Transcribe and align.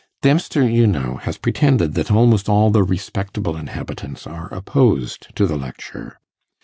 Dempster, 0.23 0.67
you 0.67 0.87
know, 0.87 1.17
has 1.17 1.37
pretended 1.37 1.93
that 1.93 2.09
almost 2.11 2.49
all 2.49 2.71
the 2.71 2.81
respectable 2.81 3.55
inhabitants 3.55 4.25
are 4.25 4.51
opposed 4.51 5.27
to 5.35 5.45
the 5.45 5.57
lecture. 5.57 6.17